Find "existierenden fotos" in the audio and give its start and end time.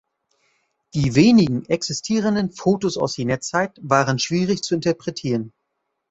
1.65-2.97